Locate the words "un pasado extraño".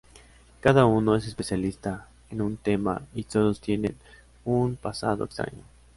4.45-5.63